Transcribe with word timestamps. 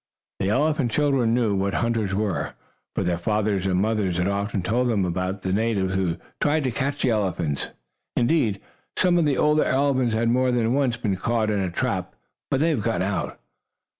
The 0.39 0.49
elephant 0.49 0.89
children 0.91 1.35
knew 1.35 1.53
what 1.55 1.75
hunters 1.75 2.15
were, 2.15 2.53
for 2.95 3.03
their 3.03 3.19
fathers 3.19 3.67
and 3.67 3.79
mothers 3.79 4.17
had 4.17 4.27
often 4.27 4.63
told 4.63 4.87
them 4.87 5.05
about 5.05 5.43
the 5.43 5.53
natives 5.53 5.93
who 5.93 6.17
tried 6.39 6.63
to 6.63 6.71
catch 6.71 7.05
elephants. 7.05 7.67
Indeed, 8.17 8.59
some 8.97 9.19
of 9.19 9.25
the 9.25 9.37
older 9.37 9.63
elephants 9.63 10.15
had 10.15 10.29
more 10.29 10.51
than 10.51 10.73
once 10.73 10.97
been 10.97 11.17
caught 11.17 11.51
in 11.51 11.71
traps, 11.73 12.17
but 12.49 12.61
they 12.61 12.69
had 12.69 12.81
gotten 12.81 13.03
out. 13.03 13.37